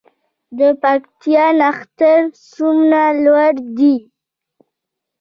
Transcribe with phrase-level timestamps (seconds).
[0.59, 2.19] د پکتیا نښتر
[2.51, 3.95] څومره لوړ دي؟